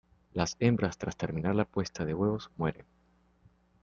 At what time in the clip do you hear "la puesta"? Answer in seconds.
1.53-2.05